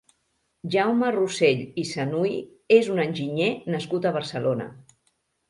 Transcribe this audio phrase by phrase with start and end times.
[0.75, 2.33] Jaume Rosell i Sanuy
[2.79, 4.69] és un enginyer nascut a Barcelona.